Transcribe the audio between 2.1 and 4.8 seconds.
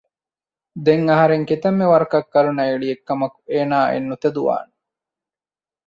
ކަރުނަ އެޅިއެއް ކަމަކު އޭނާއެއް ނުތެދުވާނެ